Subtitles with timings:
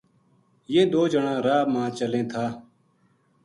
[0.73, 2.45] یہ دو جناں راہ ما چلیں تھا